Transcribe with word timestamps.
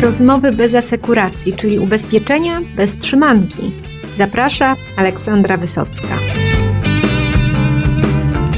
Rozmowy 0.00 0.52
bez 0.52 0.74
asekuracji, 0.74 1.52
czyli 1.52 1.78
ubezpieczenia 1.78 2.60
bez 2.76 2.96
trzymanki. 2.96 3.72
Zaprasza 4.18 4.76
Aleksandra 4.96 5.56
Wysocka. 5.56 6.18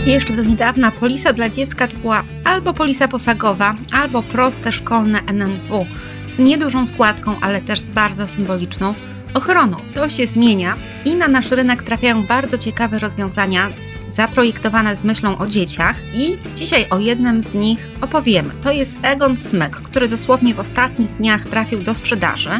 Jeszcze 0.06 0.32
do 0.32 0.44
niedawna 0.44 0.90
polisa 0.90 1.32
dla 1.32 1.48
dziecka 1.48 1.88
to 1.88 1.96
była 1.96 2.24
albo 2.44 2.74
polisa 2.74 3.08
posagowa, 3.08 3.74
albo 3.92 4.22
proste 4.22 4.72
szkolne 4.72 5.20
NNW 5.26 5.86
z 6.26 6.38
niedużą 6.38 6.86
składką, 6.86 7.34
ale 7.40 7.60
też 7.60 7.80
z 7.80 7.90
bardzo 7.90 8.28
symboliczną 8.28 8.94
ochroną. 9.34 9.76
To 9.94 10.08
się 10.08 10.26
zmienia 10.26 10.74
i 11.04 11.14
na 11.14 11.28
nasz 11.28 11.50
rynek 11.50 11.82
trafiają 11.82 12.26
bardzo 12.26 12.58
ciekawe 12.58 12.98
rozwiązania 12.98 13.70
zaprojektowane 14.12 14.96
z 14.96 15.04
myślą 15.04 15.38
o 15.38 15.46
dzieciach 15.46 15.96
i 16.14 16.38
dzisiaj 16.56 16.86
o 16.90 16.98
jednym 16.98 17.42
z 17.42 17.54
nich 17.54 17.78
opowiemy. 18.00 18.50
To 18.62 18.72
jest 18.72 18.96
Egon 19.02 19.36
Smyk, 19.36 19.76
który 19.76 20.08
dosłownie 20.08 20.54
w 20.54 20.60
ostatnich 20.60 21.16
dniach 21.16 21.46
trafił 21.46 21.82
do 21.82 21.94
sprzedaży, 21.94 22.50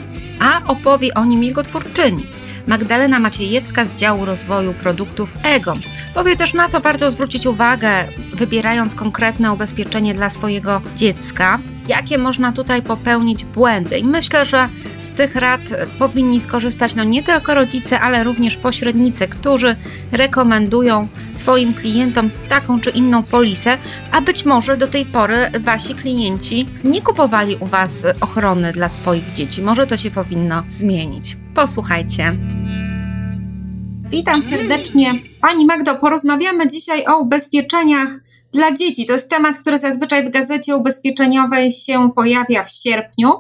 a 0.41 0.63
opowie 0.67 1.15
o 1.15 1.25
nim 1.25 1.45
jego 1.45 1.63
twórczyni. 1.63 2.27
Magdalena 2.67 3.19
Maciejewska 3.19 3.87
z 3.87 3.95
działu 3.95 4.25
rozwoju 4.25 4.75
produktów 4.75 5.31
Egon. 5.43 5.81
Powie 6.15 6.37
też 6.37 6.55
na 6.55 6.69
co 6.69 6.81
warto 6.81 7.11
zwrócić 7.11 7.47
uwagę, 7.47 8.09
wybierając 8.33 8.95
konkretne 8.95 9.53
ubezpieczenie 9.53 10.15
dla 10.15 10.31
swojego 10.31 10.83
dziecka, 10.97 11.59
jakie 11.89 12.19
można 12.19 12.53
tutaj 12.53 12.83
popełnić 12.83 13.45
błędy. 13.45 13.99
I 13.99 14.05
myślę, 14.05 14.47
że 14.47 14.69
z 14.97 15.11
tych 15.11 15.35
rad 15.35 15.61
powinni 15.99 16.41
skorzystać 16.41 16.95
no 16.95 17.05
nie 17.05 17.23
tylko 17.23 17.55
rodzice, 17.55 18.01
ale 18.01 18.25
również 18.25 18.57
pośrednicy, 18.57 19.29
którzy 19.29 19.77
rekomendują 20.13 21.09
swoim 21.33 21.75
klientom 21.75 22.29
taką 22.49 22.81
czy 22.81 22.91
inną 22.91 23.23
polisę, 23.23 23.79
a 24.13 24.21
być 24.21 24.45
może 24.45 24.77
do 24.77 24.87
tej 24.87 25.07
pory 25.07 25.37
wasi 25.61 25.95
klienci 25.95 26.69
nie 26.85 27.03
kupowali 27.03 27.57
u 27.57 27.67
was 27.67 28.07
ochrony 28.21 28.73
dla 28.73 28.89
swoich 28.89 29.33
dzieci. 29.33 29.63
Może 29.63 29.87
to 29.87 29.97
się 29.97 30.11
powinno 30.11 30.63
zmienić. 30.69 31.37
Posłuchajcie. 31.55 32.37
Witam 34.05 34.43
serdecznie. 34.43 35.15
Pani 35.41 35.67
Magdo, 35.67 35.95
porozmawiamy 35.95 36.69
dzisiaj 36.69 37.05
o 37.07 37.19
ubezpieczeniach 37.19 38.09
dla 38.53 38.73
dzieci. 38.73 39.07
To 39.07 39.13
jest 39.13 39.31
temat, 39.31 39.57
który 39.57 39.79
zazwyczaj 39.79 40.27
w 40.27 40.31
gazecie 40.31 40.77
ubezpieczeniowej 40.77 41.73
się 41.73 42.11
pojawia 42.15 42.65
w 42.65 42.71
sierpniu, 42.71 43.33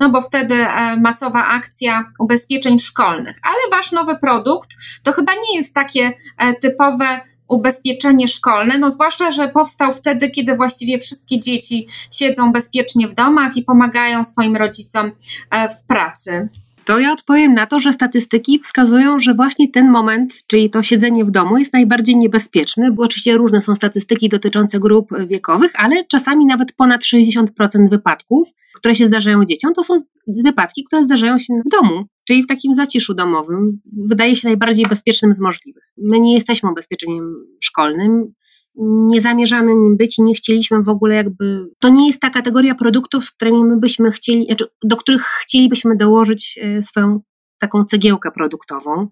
no 0.00 0.10
bo 0.10 0.20
wtedy 0.20 0.54
e, 0.54 0.96
masowa 0.96 1.46
akcja 1.46 2.04
ubezpieczeń 2.18 2.78
szkolnych. 2.78 3.36
Ale 3.42 3.78
wasz 3.78 3.92
nowy 3.92 4.18
produkt 4.18 4.70
to 5.02 5.12
chyba 5.12 5.32
nie 5.34 5.56
jest 5.56 5.74
takie 5.74 6.12
e, 6.38 6.54
typowe 6.54 7.20
ubezpieczenie 7.48 8.28
szkolne, 8.28 8.78
no 8.78 8.90
zwłaszcza, 8.90 9.30
że 9.30 9.48
powstał 9.48 9.94
wtedy, 9.94 10.30
kiedy 10.30 10.54
właściwie 10.54 10.98
wszystkie 10.98 11.40
dzieci 11.40 11.88
siedzą 12.12 12.52
bezpiecznie 12.52 13.08
w 13.08 13.14
domach 13.14 13.56
i 13.56 13.62
pomagają 13.62 14.24
swoim 14.24 14.56
rodzicom 14.56 15.10
e, 15.50 15.68
w 15.68 15.82
pracy. 15.82 16.48
To 16.88 16.98
ja 16.98 17.12
odpowiem 17.12 17.54
na 17.54 17.66
to, 17.66 17.80
że 17.80 17.92
statystyki 17.92 18.58
wskazują, 18.58 19.20
że 19.20 19.34
właśnie 19.34 19.70
ten 19.72 19.90
moment, 19.90 20.46
czyli 20.46 20.70
to 20.70 20.82
siedzenie 20.82 21.24
w 21.24 21.30
domu, 21.30 21.58
jest 21.58 21.72
najbardziej 21.72 22.16
niebezpieczny, 22.16 22.92
bo 22.92 23.02
oczywiście 23.02 23.36
różne 23.36 23.60
są 23.60 23.74
statystyki 23.74 24.28
dotyczące 24.28 24.80
grup 24.80 25.10
wiekowych, 25.26 25.72
ale 25.74 26.04
czasami 26.04 26.46
nawet 26.46 26.72
ponad 26.72 27.02
60% 27.02 27.46
wypadków, 27.90 28.48
które 28.74 28.94
się 28.94 29.06
zdarzają 29.06 29.44
dzieciom, 29.44 29.72
to 29.74 29.82
są 29.82 29.94
wypadki, 30.26 30.84
które 30.84 31.04
zdarzają 31.04 31.38
się 31.38 31.54
w 31.66 31.70
domu, 31.70 32.04
czyli 32.24 32.42
w 32.42 32.46
takim 32.46 32.74
zaciszu 32.74 33.14
domowym. 33.14 33.80
Wydaje 34.06 34.36
się 34.36 34.48
najbardziej 34.48 34.86
bezpiecznym 34.86 35.32
z 35.32 35.40
możliwych. 35.40 35.84
My 35.98 36.20
nie 36.20 36.34
jesteśmy 36.34 36.70
ubezpieczeniem 36.70 37.34
szkolnym, 37.60 38.32
nie 38.78 39.20
zamierzamy 39.20 39.74
nim 39.74 39.96
być 39.96 40.18
i 40.18 40.22
nie 40.22 40.34
chcieliśmy 40.34 40.82
w 40.82 40.88
ogóle 40.88 41.14
jakby. 41.14 41.66
To 41.78 41.88
nie 41.88 42.06
jest 42.06 42.20
ta 42.20 42.30
kategoria 42.30 42.74
produktów, 42.74 43.32
którymi 43.32 43.64
my 43.64 43.76
byśmy 43.76 44.10
chcieli, 44.10 44.46
znaczy 44.46 44.66
do 44.84 44.96
których 44.96 45.22
chcielibyśmy 45.22 45.96
dołożyć 45.96 46.58
e, 46.62 46.82
swoją 46.82 47.20
taką 47.58 47.84
cegiełkę 47.84 48.30
produktową. 48.30 49.08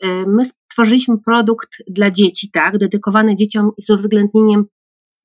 E, 0.00 0.26
my 0.26 0.44
stworzyliśmy 0.44 1.18
produkt 1.18 1.68
dla 1.88 2.10
dzieci, 2.10 2.50
tak, 2.50 2.78
dedykowany 2.78 3.36
dzieciom 3.36 3.70
i 3.76 3.82
z 3.82 3.90
uwzględnieniem 3.90 4.64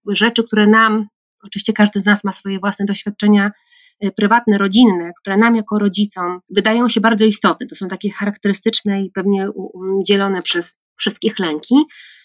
rzeczy, 0.08 0.44
które 0.44 0.68
nam, 0.68 1.08
oczywiście 1.44 1.74
każdy 1.74 2.00
z 2.00 2.06
nas 2.06 2.24
ma 2.24 2.32
swoje 2.32 2.60
własne 2.60 2.86
doświadczenia 2.86 3.52
e, 4.00 4.12
prywatne, 4.12 4.58
rodzinne, 4.58 5.12
które 5.22 5.38
nam 5.38 5.56
jako 5.56 5.80
rodzicom 5.80 6.40
wydają 6.50 6.90
się 6.90 7.02
bardzo 7.02 7.26
istotne. 7.26 7.68
To 7.68 7.76
są 7.76 7.88
takie 7.88 8.12
charakterystyczne 8.12 9.04
i 9.04 9.12
pewnie 9.12 9.48
dzielone 10.06 10.42
przez 10.42 10.80
wszystkich 10.96 11.40
lęki 11.40 11.76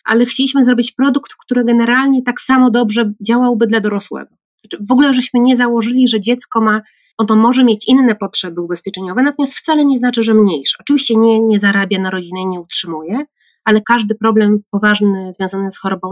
ale 0.07 0.25
chcieliśmy 0.25 0.65
zrobić 0.65 0.93
produkt, 0.93 1.35
który 1.35 1.65
generalnie 1.65 2.23
tak 2.23 2.41
samo 2.41 2.71
dobrze 2.71 3.13
działałby 3.27 3.67
dla 3.67 3.81
dorosłego. 3.81 4.37
Znaczy, 4.61 4.85
w 4.89 4.93
ogóle 4.93 5.15
żeśmy 5.15 5.41
nie 5.41 5.57
założyli, 5.57 6.09
że 6.09 6.21
dziecko 6.21 6.61
ma, 6.61 6.83
ono 7.19 7.37
może 7.37 7.65
mieć 7.65 7.89
inne 7.89 8.15
potrzeby 8.15 8.61
ubezpieczeniowe, 8.61 9.23
natomiast 9.23 9.55
wcale 9.55 9.85
nie 9.85 9.99
znaczy, 9.99 10.23
że 10.23 10.35
mniejsze. 10.35 10.77
Oczywiście 10.81 11.17
nie, 11.17 11.41
nie 11.41 11.61
zarabia 11.61 11.99
na 11.99 12.11
rodzinę 12.11 12.41
i 12.41 12.47
nie 12.47 12.61
utrzymuje, 12.61 13.25
ale 13.65 13.81
każdy 13.81 14.15
problem 14.15 14.59
poważny 14.71 15.31
związany 15.39 15.71
z 15.71 15.79
chorobą, 15.79 16.09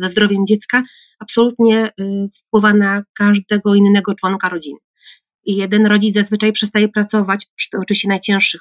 ze 0.00 0.08
zdrowiem 0.08 0.46
dziecka 0.46 0.82
absolutnie 1.18 1.92
y, 2.00 2.28
wpływa 2.34 2.74
na 2.74 3.02
każdego 3.18 3.74
innego 3.74 4.14
członka 4.14 4.48
rodziny 4.48 4.78
i 5.46 5.56
jeden 5.56 5.86
rodzic 5.86 6.14
zazwyczaj 6.14 6.52
przestaje 6.52 6.88
pracować 6.88 7.46
przy 7.56 7.68
oczywiście 7.78 8.08
najcięższych 8.08 8.60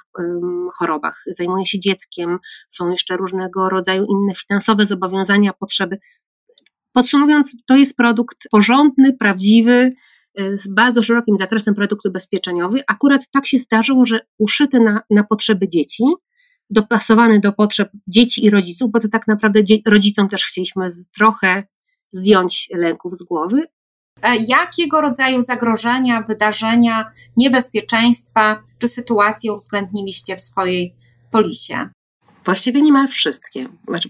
chorobach, 0.76 1.24
zajmuje 1.28 1.66
się 1.66 1.80
dzieckiem, 1.80 2.40
są 2.70 2.92
jeszcze 2.92 3.18
różnego 3.18 3.70
rodzaju 3.70 4.06
inne 4.06 4.34
finansowe 4.36 4.86
zobowiązania, 4.86 5.54
potrzeby. 5.54 5.98
Podsumowując, 6.94 7.56
to 7.66 7.76
jest 7.76 7.98
produkt 7.98 8.38
porządny, 8.52 9.14
prawdziwy, 9.14 9.94
y, 10.40 10.58
z 10.58 10.68
bardzo 10.68 11.04
szerokim 11.04 11.38
zakresem 11.38 11.76
produktu 11.76 12.10
ubezpieczeniowy. 12.10 12.82
Akurat 12.88 13.22
tak 13.32 13.46
się 13.46 13.58
zdarzyło, 13.58 14.06
że 14.06 14.20
uszyty 14.38 14.80
na, 14.80 15.02
na 15.10 15.24
potrzeby 15.24 15.68
dzieci, 15.68 16.04
dopasowany 16.70 17.40
do 17.40 17.54
potrzeb 17.54 17.90
dzieci 18.08 18.46
i 18.46 18.50
rodziców, 18.50 18.92
bo 18.92 19.00
to 19.00 19.08
tak 19.08 19.28
naprawdę 19.28 19.62
rodzicom 19.86 20.28
też 20.28 20.46
chcieliśmy 20.46 20.88
trochę 21.18 21.64
zdjąć 22.12 22.70
lęków 22.74 23.18
z 23.18 23.24
głowy, 23.24 23.64
jakiego 24.48 25.02
rodzaju 25.02 25.42
zagrożenia, 25.42 26.22
wydarzenia, 26.22 27.08
niebezpieczeństwa 27.38 28.64
czy 28.80 28.88
sytuacje 28.88 29.54
uwzględniliście 29.54 30.36
w 30.36 30.42
swojej 30.42 30.96
polisie? 31.32 31.90
Właściwie 32.46 32.82
niemal 32.82 33.08
wszystkie. 33.08 33.68
Znaczy, 33.88 34.10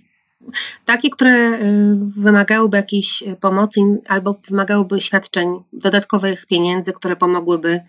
takie, 0.86 1.09
które 1.09 1.54
y, 1.54 1.98
wymagałyby 2.18 2.78
jakiejś 2.78 3.24
pomocy 3.42 3.81
albo 4.08 4.40
wymagałyby 4.50 5.02
świadczeń, 5.02 5.64
dodatkowych 5.74 6.46
pieniędzy, 6.46 6.94
które 6.94 7.16
pomogłyby 7.16 7.81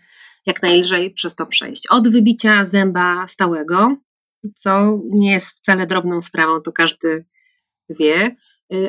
jak 0.47 0.63
najlżej 0.63 1.11
przez 1.11 1.35
to 1.35 1.47
przejść. 1.47 1.87
Od 1.87 2.09
wybicia 2.09 2.65
zęba 2.65 3.27
stałego, 3.27 3.97
co 4.55 5.01
nie 5.11 5.33
jest 5.33 5.59
wcale 5.59 5.87
drobną 5.87 6.23
sprawą, 6.23 6.61
to 6.61 6.73
każdy 6.73 7.25
wie, 7.91 8.37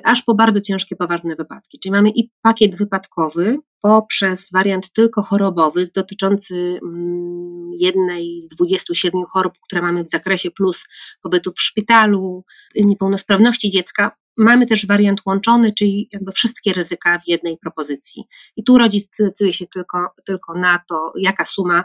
aż 0.04 0.24
po 0.24 0.36
bardzo 0.36 0.62
ciężkie, 0.62 0.96
poważne 0.96 1.36
wypadki. 1.36 1.80
Czyli 1.80 1.92
mamy 1.92 2.10
i 2.10 2.32
pakiet 2.42 2.76
wypadkowy 2.76 3.58
poprzez 3.82 4.52
wariant 4.52 4.94
tylko 4.94 5.24
chorobowy, 5.24 5.84
dotyczący 5.96 6.80
mm, 6.84 7.72
jednej 7.80 8.42
z 8.42 8.48
27 8.48 9.24
chorób, 9.34 9.54
które 9.64 9.82
mamy 9.82 10.04
w 10.04 10.10
zakresie, 10.10 10.52
plus 10.52 10.86
pobytu 11.22 11.52
w 11.52 11.62
szpitalu, 11.62 12.44
niepełnosprawności 12.76 13.70
dziecka. 13.70 14.12
Mamy 14.38 14.66
też 14.66 14.86
wariant 14.86 15.22
łączony, 15.26 15.74
czyli 15.74 16.10
jakby 16.14 16.32
wszystkie 16.32 16.74
ryzyka 16.74 17.20
w 17.20 17.28
jednej 17.28 17.58
propozycji. 17.58 18.24
I 18.56 18.64
tu 18.64 18.78
rodzic 18.78 19.10
decyduje 19.20 19.54
się 19.54 19.66
tylko, 19.68 19.98
tylko 20.26 20.54
na 20.54 20.80
to, 20.90 21.14
jaka 21.18 21.46
suma 21.46 21.84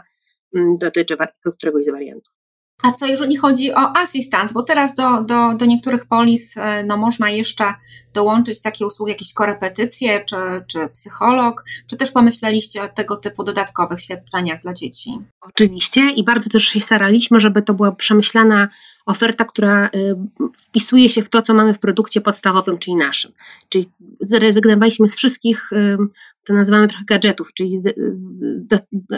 mm, 0.55 0.75
dotyczy 0.75 1.17
któregoś 1.55 1.85
z 1.85 1.91
wariantów. 1.91 2.33
A 2.83 2.91
co 2.91 3.05
jeżeli 3.05 3.37
chodzi 3.37 3.73
o 3.73 3.97
asystans? 3.97 4.53
Bo 4.53 4.63
teraz 4.63 4.95
do, 4.95 5.21
do, 5.21 5.53
do 5.53 5.65
niektórych 5.65 6.05
polis 6.05 6.57
e, 6.57 6.83
no, 6.83 6.97
można 6.97 7.29
jeszcze 7.29 7.73
dołączyć 8.13 8.61
takie 8.61 8.85
usługi, 8.85 9.11
jakieś 9.11 9.33
korepetycje, 9.33 10.25
czy, 10.25 10.35
czy 10.67 10.89
psycholog, 10.93 11.63
czy 11.87 11.97
też 11.97 12.11
pomyśleliście 12.11 12.83
o 12.83 12.87
tego 12.87 13.17
typu 13.17 13.43
dodatkowych 13.43 14.01
świadczeniach 14.01 14.61
dla 14.61 14.73
dzieci? 14.73 15.19
Oczywiście 15.41 16.01
i 16.09 16.23
bardzo 16.23 16.49
też 16.49 16.63
się 16.63 16.79
staraliśmy, 16.79 17.39
żeby 17.39 17.61
to 17.61 17.73
była 17.73 17.91
przemyślana 17.91 18.69
oferta, 19.05 19.45
która 19.45 19.89
y, 19.95 20.15
wpisuje 20.55 21.09
się 21.09 21.23
w 21.23 21.29
to, 21.29 21.41
co 21.41 21.53
mamy 21.53 21.73
w 21.73 21.79
produkcie 21.79 22.21
podstawowym, 22.21 22.77
czyli 22.77 22.95
naszym. 22.95 23.31
Czyli 23.69 23.89
zrezygnowaliśmy 24.21 25.07
z 25.07 25.15
wszystkich, 25.15 25.71
y, 25.73 25.97
to 26.43 26.53
nazywamy 26.53 26.87
trochę 26.87 27.03
gadżetów, 27.05 27.53
czyli, 27.53 27.81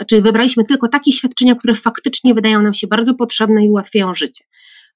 czyli 0.06 0.22
wybraliśmy 0.22 0.64
tylko 0.64 0.88
takie 0.88 1.12
świadczenia, 1.12 1.54
które 1.54 1.74
faktycznie 1.74 2.34
wydają 2.34 2.62
nam 2.62 2.74
się 2.74 2.86
bardzo 2.86 3.14
potrzebne 3.14 3.64
i 3.64 3.70
ułatwiają 3.70 4.14
życie. 4.14 4.44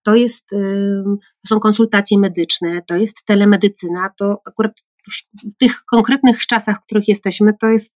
To, 0.03 0.15
jest, 0.15 0.53
y, 0.53 1.03
to 1.43 1.49
są 1.49 1.61
konsultacje 1.61 2.19
medyczne, 2.19 2.83
to 2.87 2.97
jest 2.97 3.25
telemedycyna, 3.25 4.11
to 4.19 4.41
akurat 4.47 4.73
w 5.45 5.57
tych 5.59 5.85
konkretnych 5.85 6.47
czasach, 6.47 6.77
w 6.77 6.85
których 6.87 7.09
jesteśmy, 7.09 7.55
to 7.61 7.67
jest 7.67 7.93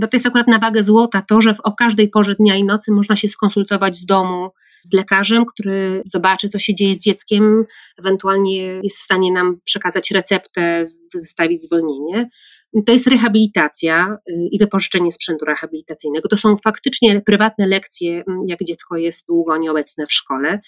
no 0.00 0.08
to 0.08 0.16
jest 0.16 0.26
akurat 0.26 0.48
na 0.48 0.58
wagę 0.58 0.82
złota 0.82 1.22
to, 1.22 1.40
że 1.40 1.54
o 1.62 1.72
każdej 1.72 2.10
porze 2.10 2.34
dnia 2.34 2.56
i 2.56 2.64
nocy 2.64 2.92
można 2.92 3.16
się 3.16 3.28
skonsultować 3.28 3.96
z 3.96 4.04
domu, 4.04 4.50
z 4.88 4.92
lekarzem, 4.92 5.44
który 5.44 6.02
zobaczy, 6.06 6.48
co 6.48 6.58
się 6.58 6.74
dzieje 6.74 6.94
z 6.94 7.00
dzieckiem, 7.00 7.64
ewentualnie 7.98 8.56
jest 8.82 8.98
w 8.98 9.02
stanie 9.02 9.32
nam 9.32 9.60
przekazać 9.64 10.10
receptę, 10.10 10.84
wystawić 11.14 11.62
zwolnienie. 11.62 12.28
To 12.86 12.92
jest 12.92 13.06
rehabilitacja 13.06 14.18
y, 14.30 14.32
i 14.52 14.58
wypożyczenie 14.58 15.12
sprzętu 15.12 15.44
rehabilitacyjnego. 15.44 16.28
To 16.28 16.36
są 16.36 16.56
faktycznie 16.56 17.20
prywatne 17.20 17.66
lekcje, 17.66 18.24
mm, 18.28 18.48
jak 18.48 18.64
dziecko 18.64 18.96
jest 18.96 19.26
długo 19.26 19.56
nieobecne 19.56 20.06
w 20.06 20.12
szkole. 20.12 20.60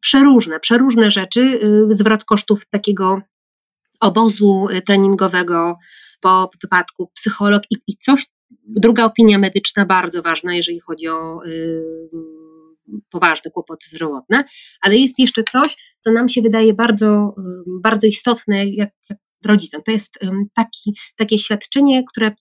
Przeróżne, 0.00 0.60
przeróżne 0.60 1.10
rzeczy. 1.10 1.40
Y, 1.40 1.94
zwrot 1.94 2.24
kosztów 2.24 2.66
takiego 2.66 3.20
obozu 4.00 4.68
y, 4.68 4.82
treningowego 4.82 5.76
po 6.20 6.50
wypadku, 6.62 7.10
psycholog 7.14 7.62
i, 7.70 7.76
i 7.86 7.96
coś, 7.96 8.26
druga 8.64 9.04
opinia 9.04 9.38
medyczna 9.38 9.86
bardzo 9.86 10.22
ważna, 10.22 10.54
jeżeli 10.54 10.80
chodzi 10.80 11.08
o 11.08 11.40
poważne 13.10 13.50
kłopoty 13.50 13.86
zdrowotne, 13.88 14.44
ale 14.80 14.96
jest 14.96 15.18
jeszcze 15.18 15.42
coś, 15.52 15.76
co 15.98 16.12
nam 16.12 16.28
się 16.28 16.42
wydaje 16.42 16.74
bardzo, 16.74 17.34
bardzo 17.82 18.06
istotne, 18.06 18.66
jak, 18.66 18.90
jak 19.10 19.18
rodzicom. 19.44 19.82
To 19.82 19.90
jest 19.90 20.18
taki, 20.54 20.94
takie 21.16 21.38
świadczenie, 21.38 22.02
które 22.12 22.32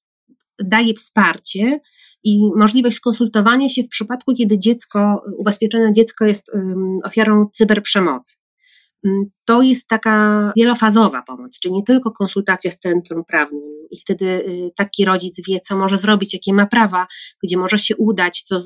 daje 0.64 0.94
wsparcie 0.94 1.80
i 2.24 2.40
możliwość 2.56 2.98
skonsultowania 2.98 3.70
się 3.70 3.84
w 3.84 3.90
przypadku, 3.90 4.34
kiedy 4.36 4.60
dziecko, 4.60 5.24
ubezpieczone 5.38 5.94
dziecko 5.94 6.26
jest 6.26 6.52
ofiarą 7.04 7.50
cyberprzemocy. 7.54 8.38
To 9.46 9.62
jest 9.62 9.88
taka 9.88 10.54
wielofazowa 10.56 11.22
pomoc, 11.22 11.60
czyli 11.60 11.74
nie 11.74 11.84
tylko 11.84 12.12
konsultacja 12.12 12.72
z 12.72 12.80
centrum 12.80 13.26
prawnym, 13.26 13.82
i 13.92 14.02
wtedy 14.02 14.26
y, 14.26 14.72
taki 14.76 15.06
rodzic 15.06 15.48
wie, 15.48 15.60
co 15.60 15.78
może 15.78 15.98
zrobić, 15.98 16.34
jakie 16.34 16.54
ma 16.54 16.66
prawa, 16.66 17.08
gdzie 17.44 17.58
może 17.58 17.78
się 17.78 17.96
udać, 17.98 18.42
co, 18.42 18.64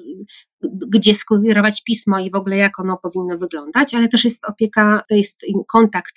gdzie 0.87 1.15
skierować 1.15 1.83
pismo 1.83 2.19
i 2.19 2.31
w 2.31 2.35
ogóle 2.35 2.57
jak 2.57 2.79
ono 2.79 2.97
powinno 2.97 3.37
wyglądać, 3.37 3.93
ale 3.93 4.07
też 4.07 4.25
jest 4.25 4.45
opieka, 4.45 5.03
to 5.09 5.15
jest 5.15 5.41
kontakt 5.67 6.13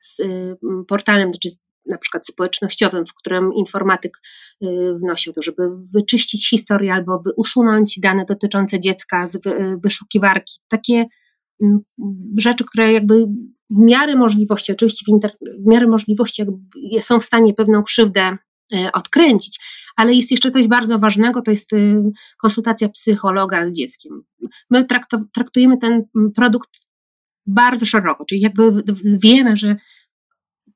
z 0.00 0.20
y, 0.20 0.56
portalem, 0.88 1.32
czy 1.42 1.48
na 1.86 1.98
przykład 1.98 2.26
społecznościowym, 2.26 3.06
w 3.06 3.14
którym 3.14 3.52
informatyk 3.54 4.18
y, 4.62 4.66
wnosi 4.94 5.30
o 5.30 5.32
to, 5.32 5.42
żeby 5.42 5.62
wyczyścić 5.94 6.50
historię 6.50 6.94
albo 6.94 7.22
usunąć 7.36 8.00
dane 8.00 8.24
dotyczące 8.24 8.80
dziecka 8.80 9.26
z 9.26 9.38
wyszukiwarki. 9.82 10.60
Takie 10.68 10.94
mm, 10.94 11.08
rzeczy, 12.38 12.64
które 12.64 12.92
jakby 12.92 13.26
w 13.70 13.78
miarę 13.78 14.16
możliwości, 14.16 14.72
oczywiście 14.72 15.04
w, 15.06 15.08
inter, 15.08 15.32
w 15.58 15.70
miarę 15.70 15.86
możliwości 15.86 16.42
są 17.00 17.20
w 17.20 17.24
stanie 17.24 17.54
pewną 17.54 17.82
krzywdę 17.82 18.36
y, 18.74 18.92
odkręcić, 18.92 19.60
ale 19.96 20.14
jest 20.14 20.30
jeszcze 20.30 20.50
coś 20.50 20.68
bardzo 20.68 20.98
ważnego, 20.98 21.42
to 21.42 21.50
jest 21.50 21.70
konsultacja 22.42 22.88
psychologa 22.88 23.66
z 23.66 23.72
dzieckiem. 23.72 24.22
My 24.70 24.86
traktujemy 25.34 25.78
ten 25.78 26.02
produkt 26.36 26.70
bardzo 27.46 27.86
szeroko, 27.86 28.24
czyli 28.24 28.40
jakby 28.40 28.82
wiemy, 29.22 29.56
że 29.56 29.76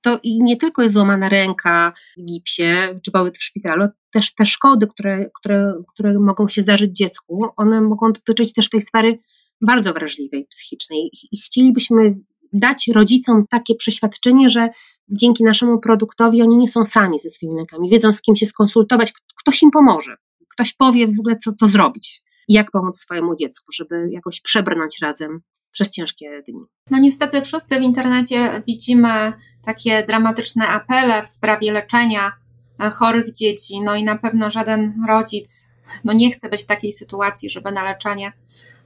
to 0.01 0.21
i 0.23 0.43
nie 0.43 0.57
tylko 0.57 0.83
jest 0.83 0.95
złamana 0.95 1.29
ręka 1.29 1.93
w 2.19 2.25
gipsie 2.25 3.01
czy 3.03 3.11
pobyt 3.11 3.39
w 3.39 3.43
szpitalu, 3.43 3.89
też 4.11 4.35
te 4.35 4.47
szkody, 4.47 4.87
które, 4.87 5.31
które, 5.41 5.73
które 5.89 6.21
mogą 6.21 6.49
się 6.49 6.63
zdarzyć 6.63 6.97
dziecku, 6.97 7.45
one 7.57 7.81
mogą 7.81 8.13
dotyczyć 8.13 8.53
też 8.53 8.69
tej 8.69 8.83
sfery 8.83 9.19
bardzo 9.61 9.93
wrażliwej, 9.93 10.47
psychicznej 10.51 11.11
i 11.33 11.41
chcielibyśmy 11.41 12.15
dać 12.53 12.89
rodzicom 12.95 13.45
takie 13.51 13.75
przeświadczenie, 13.75 14.49
że 14.49 14.69
dzięki 15.09 15.45
naszemu 15.45 15.79
produktowi 15.79 16.43
oni 16.43 16.57
nie 16.57 16.69
są 16.69 16.85
sami 16.85 17.21
ze 17.21 17.31
swoimi 17.31 17.57
lękami, 17.57 17.91
wiedzą 17.91 18.13
z 18.13 18.23
kim 18.23 18.37
się 18.37 18.47
skonsultować, 18.47 19.13
ktoś 19.37 19.63
im 19.63 19.71
pomoże, 19.71 20.17
ktoś 20.49 20.75
powie 20.75 21.07
w 21.07 21.21
ogóle 21.21 21.37
co, 21.37 21.53
co 21.53 21.67
zrobić 21.67 22.23
i 22.49 22.53
jak 22.53 22.71
pomóc 22.71 22.99
swojemu 22.99 23.37
dziecku, 23.37 23.73
żeby 23.73 24.09
jakoś 24.11 24.41
przebrnąć 24.41 24.99
razem 25.03 25.41
przez 25.73 25.91
ciężkie 25.91 26.43
dni. 26.49 26.61
No 26.91 26.99
niestety 26.99 27.43
wszyscy 27.43 27.81
w 27.81 27.83
internecie 27.83 28.63
widzimy 28.67 29.33
takie 29.65 30.03
dramatyczne 30.07 30.69
apele 30.69 31.23
w 31.23 31.29
sprawie 31.29 31.73
leczenia 31.73 32.33
e, 32.81 32.91
chorych 32.91 33.33
dzieci, 33.33 33.81
no 33.81 33.97
i 33.97 34.05
na 34.05 34.19
pewno 34.19 34.51
żaden 34.51 35.05
rodzic 35.09 35.69
no 36.05 36.13
nie 36.13 36.31
chce 36.31 36.49
być 36.49 36.63
w 36.63 36.67
takiej 36.67 36.93
sytuacji, 36.93 37.51
żeby 37.51 37.73
na 37.73 37.85
leczenie 37.85 38.33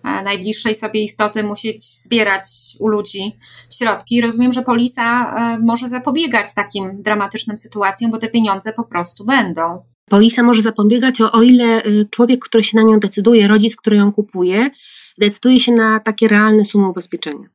najbliższej 0.04 0.74
sobie 0.74 1.02
istoty 1.02 1.44
musieć 1.44 1.82
zbierać 1.82 2.42
u 2.80 2.88
ludzi 2.88 3.38
środki. 3.78 4.20
Rozumiem, 4.20 4.52
że 4.52 4.62
polisa 4.62 5.34
e, 5.34 5.58
może 5.58 5.88
zapobiegać 5.88 6.54
takim 6.54 7.02
dramatycznym 7.02 7.58
sytuacjom, 7.58 8.10
bo 8.10 8.18
te 8.18 8.28
pieniądze 8.28 8.72
po 8.72 8.84
prostu 8.84 9.24
będą. 9.24 9.82
Polisa 10.10 10.42
może 10.42 10.62
zapobiegać, 10.62 11.20
o, 11.20 11.32
o 11.32 11.42
ile 11.42 11.86
y, 11.86 12.08
człowiek, 12.10 12.44
który 12.44 12.64
się 12.64 12.78
na 12.78 12.82
nią 12.82 13.00
decyduje, 13.00 13.48
rodzic, 13.48 13.76
który 13.76 13.96
ją 13.96 14.12
kupuje, 14.12 14.70
decyduje 15.18 15.60
się 15.60 15.72
na 15.72 16.00
takie 16.00 16.28
realne 16.28 16.64
sumy 16.64 16.88
ubezpieczenia. 16.88 17.48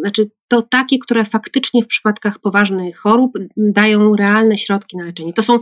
Znaczy 0.00 0.30
to 0.48 0.62
takie, 0.62 0.98
które 0.98 1.24
faktycznie 1.24 1.82
w 1.82 1.86
przypadkach 1.86 2.38
poważnych 2.38 2.98
chorób 2.98 3.32
dają 3.56 4.16
realne 4.16 4.58
środki 4.58 4.96
na 4.96 5.04
leczenie. 5.04 5.32
To 5.32 5.42
są, 5.42 5.58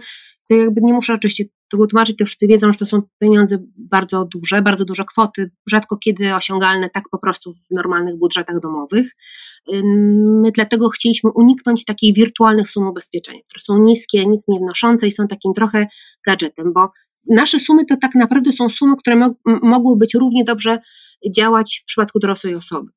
to 0.49 0.55
jakby 0.55 0.81
nie 0.81 0.93
muszę 0.93 1.15
oczywiście 1.15 1.45
tego 1.71 1.87
tłumaczyć, 1.87 2.17
to 2.17 2.25
wszyscy 2.25 2.47
wiedzą, 2.47 2.73
że 2.73 2.79
to 2.79 2.87
są 2.87 3.03
pieniądze 3.19 3.59
bardzo 3.77 4.25
duże, 4.25 4.63
bardzo 4.63 4.85
duże 4.85 5.05
kwoty, 5.05 5.51
rzadko 5.67 5.97
kiedy 5.97 6.35
osiągalne 6.35 6.91
tak 6.91 7.05
po 7.11 7.19
prostu 7.19 7.55
w 7.55 7.71
normalnych 7.71 8.19
budżetach 8.19 8.61
domowych. 8.61 9.17
My 10.43 10.53
dlatego 10.53 10.89
chcieliśmy 10.89 11.31
uniknąć 11.31 11.85
takich 11.85 12.15
wirtualnych 12.15 12.71
sum 12.71 12.87
ubezpieczenia, 12.87 13.41
które 13.49 13.61
są 13.61 13.79
niskie, 13.79 14.27
nic 14.27 14.49
nie 14.49 14.59
wnoszące 14.59 15.07
i 15.07 15.13
są 15.13 15.29
takim 15.29 15.55
trochę 15.55 15.87
gadżetem, 16.27 16.73
bo 16.73 16.91
nasze 17.31 17.59
sumy 17.59 17.87
to 17.87 17.97
tak 17.97 18.15
naprawdę 18.15 18.53
są 18.53 18.69
sumy, 18.69 18.97
które 18.97 19.17
mo 19.17 19.35
mogły 19.63 19.97
być 19.97 20.15
równie 20.15 20.45
dobrze 20.45 20.79
działać 21.35 21.81
w 21.83 21.87
przypadku 21.87 22.19
dorosłej 22.19 22.55
osoby. 22.55 22.91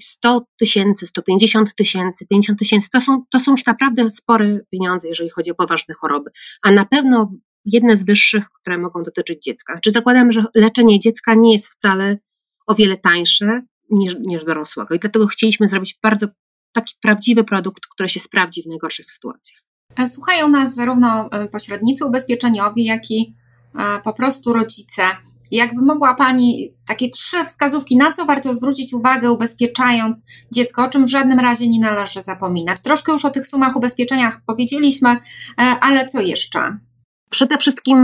100 0.00 0.46
tysięcy, 0.58 1.06
150 1.06 1.74
tysięcy, 1.74 2.26
50 2.26 2.58
tysięcy 2.58 2.88
to 2.92 3.00
są, 3.00 3.22
to 3.30 3.40
są 3.40 3.50
już 3.50 3.66
naprawdę 3.66 4.10
spore 4.10 4.60
pieniądze, 4.70 5.08
jeżeli 5.08 5.30
chodzi 5.30 5.50
o 5.50 5.54
poważne 5.54 5.94
choroby, 5.94 6.30
a 6.62 6.72
na 6.72 6.84
pewno 6.84 7.32
jedne 7.66 7.96
z 7.96 8.04
wyższych, 8.04 8.50
które 8.50 8.78
mogą 8.78 9.02
dotyczyć 9.02 9.42
dziecka. 9.42 9.72
Czy 9.72 9.76
znaczy, 9.76 9.90
zakładamy, 9.90 10.32
że 10.32 10.44
leczenie 10.54 11.00
dziecka 11.00 11.34
nie 11.34 11.52
jest 11.52 11.68
wcale 11.68 12.18
o 12.66 12.74
wiele 12.74 12.96
tańsze 12.96 13.62
niż, 13.90 14.16
niż 14.20 14.44
dorosłego 14.44 14.94
i 14.94 14.98
dlatego 14.98 15.26
chcieliśmy 15.26 15.68
zrobić 15.68 15.98
bardzo 16.02 16.26
taki 16.72 16.94
prawdziwy 17.02 17.44
produkt, 17.44 17.82
który 17.94 18.08
się 18.08 18.20
sprawdzi 18.20 18.62
w 18.62 18.66
najgorszych 18.66 19.12
sytuacjach. 19.12 19.60
Słuchają 20.06 20.48
nas 20.48 20.74
zarówno 20.74 21.30
e, 21.30 21.48
pośrednicy 21.48 22.04
ubezpieczeniowi, 22.04 22.84
jak 22.84 23.10
i 23.10 23.34
e, 23.78 24.00
po 24.04 24.12
prostu 24.12 24.52
rodzice. 24.52 25.02
Jakby 25.50 25.82
mogła 25.82 26.14
Pani 26.14 26.74
takie 26.86 27.08
trzy 27.10 27.44
wskazówki, 27.44 27.96
na 27.96 28.12
co 28.12 28.24
warto 28.24 28.54
zwrócić 28.54 28.92
uwagę, 28.92 29.30
ubezpieczając 29.30 30.26
dziecko, 30.52 30.84
o 30.84 30.88
czym 30.88 31.06
w 31.06 31.10
żadnym 31.10 31.40
razie 31.40 31.68
nie 31.68 31.80
należy 31.80 32.22
zapominać. 32.22 32.82
Troszkę 32.82 33.12
już 33.12 33.24
o 33.24 33.30
tych 33.30 33.46
sumach 33.46 33.76
ubezpieczeniach 33.76 34.40
powiedzieliśmy, 34.46 35.10
e, 35.10 35.20
ale 35.58 36.06
co 36.06 36.20
jeszcze? 36.20 36.78
Przede 37.30 37.58
wszystkim, 37.58 37.98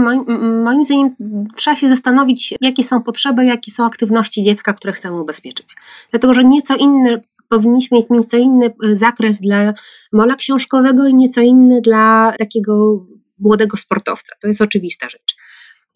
moim, 0.63 0.85
zdaniem, 0.85 1.15
trzeba 1.55 1.75
się 1.75 1.89
zastanowić, 1.89 2.53
jakie 2.61 2.83
są 2.83 3.03
potrzeby, 3.03 3.45
jakie 3.45 3.71
są 3.71 3.85
aktywności 3.85 4.43
dziecka, 4.43 4.73
które 4.73 4.93
chcemy 4.93 5.21
ubezpieczyć. 5.21 5.75
Dlatego, 6.11 6.33
że 6.33 6.43
nieco 6.43 6.75
inny, 6.75 7.21
powinniśmy 7.49 7.97
mieć 7.97 8.07
nieco 8.09 8.37
inny 8.37 8.73
e, 8.83 8.95
zakres 8.95 9.39
dla 9.39 9.73
mola 10.13 10.35
książkowego 10.35 11.07
i 11.07 11.15
nieco 11.15 11.41
inny 11.41 11.81
dla 11.81 12.33
takiego 12.39 13.05
młodego 13.39 13.77
sportowca. 13.77 14.35
To 14.41 14.47
jest 14.47 14.61
oczywista 14.61 15.09
rzecz. 15.09 15.35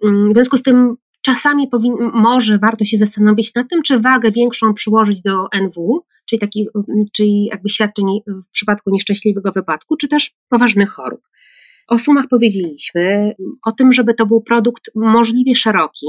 Mm, 0.03 0.31
w 0.31 0.33
związku 0.33 0.57
z 0.57 0.63
tym 0.63 0.95
czasami 1.21 1.67
powin, 1.67 1.93
może 2.13 2.57
warto 2.57 2.85
się 2.85 2.97
zastanowić 2.97 3.55
nad 3.55 3.69
tym, 3.69 3.83
czy 3.83 3.99
wagę 3.99 4.31
większą 4.31 4.73
przyłożyć 4.73 5.21
do 5.21 5.51
NW, 5.51 6.05
czyli, 6.25 6.39
taki, 6.39 6.67
czyli 7.13 7.45
jakby 7.45 7.69
świadczeń 7.69 8.05
w 8.27 8.51
przypadku 8.51 8.89
nieszczęśliwego 8.91 9.51
wypadku, 9.51 9.97
czy 9.97 10.07
też 10.07 10.35
poważnych 10.49 10.89
chorób. 10.89 11.21
O 11.87 11.97
sumach 11.99 12.25
powiedzieliśmy, 12.29 13.33
o 13.65 13.71
tym, 13.71 13.93
żeby 13.93 14.13
to 14.13 14.25
był 14.25 14.41
produkt 14.41 14.83
możliwie 14.95 15.55
szeroki, 15.55 16.07